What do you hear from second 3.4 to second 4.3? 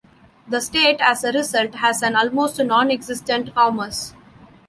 commerce.